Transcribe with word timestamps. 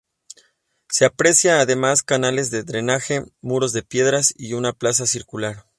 Se 0.89 1.05
aprecia 1.05 1.59
además 1.59 2.01
canales 2.01 2.49
de 2.49 2.63
drenaje, 2.63 3.23
muros 3.41 3.71
de 3.71 3.83
piedras 3.83 4.33
y 4.35 4.53
una 4.53 4.73
plaza 4.73 5.05
circular. 5.05 5.67